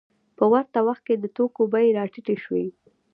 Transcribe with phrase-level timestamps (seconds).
[0.37, 2.65] په ورته وخت کې د توکو بیې راټیټې شوې